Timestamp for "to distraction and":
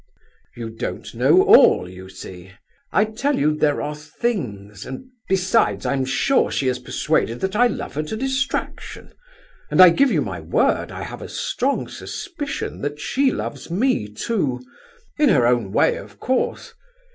8.01-9.79